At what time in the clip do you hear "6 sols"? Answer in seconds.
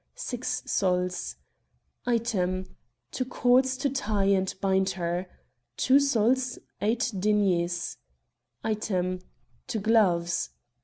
0.15-1.35